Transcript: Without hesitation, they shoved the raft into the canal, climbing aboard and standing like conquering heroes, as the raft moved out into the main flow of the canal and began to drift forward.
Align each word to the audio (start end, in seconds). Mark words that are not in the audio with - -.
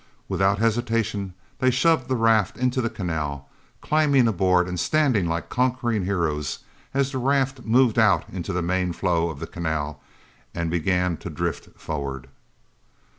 Without 0.27 0.57
hesitation, 0.57 1.35
they 1.59 1.69
shoved 1.69 2.07
the 2.07 2.15
raft 2.15 2.57
into 2.57 2.81
the 2.81 2.89
canal, 2.89 3.47
climbing 3.81 4.27
aboard 4.27 4.67
and 4.67 4.79
standing 4.79 5.27
like 5.27 5.47
conquering 5.47 6.05
heroes, 6.05 6.57
as 6.91 7.11
the 7.11 7.19
raft 7.19 7.59
moved 7.65 7.99
out 7.99 8.25
into 8.33 8.51
the 8.51 8.63
main 8.63 8.93
flow 8.93 9.29
of 9.29 9.39
the 9.39 9.45
canal 9.45 10.01
and 10.55 10.71
began 10.71 11.17
to 11.17 11.29
drift 11.29 11.79
forward. 11.79 12.29